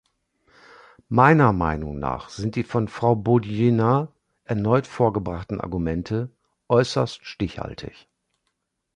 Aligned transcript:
Meiner 1.09 1.53
Meinung 1.53 1.99
nach 1.99 2.29
sind 2.31 2.55
die 2.55 2.63
von 2.63 2.87
Frau 2.87 3.15
Boudjenah 3.15 4.07
erneut 4.45 4.87
vorgebrachten 4.87 5.61
Argumente 5.61 6.31
äußerst 6.69 7.23
stichhaltig. 7.23 8.07